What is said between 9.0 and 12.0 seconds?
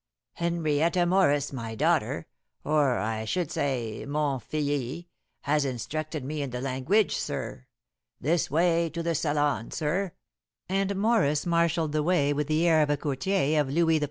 the salon, sir," and Morris marshalled